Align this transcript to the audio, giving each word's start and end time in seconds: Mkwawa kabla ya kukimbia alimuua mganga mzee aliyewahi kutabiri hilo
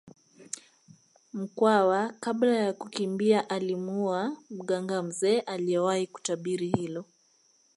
Mkwawa 1.33 2.13
kabla 2.19 2.55
ya 2.55 2.73
kukimbia 2.73 3.49
alimuua 3.49 4.37
mganga 4.49 5.03
mzee 5.03 5.39
aliyewahi 5.39 6.07
kutabiri 6.07 6.69
hilo 6.69 7.05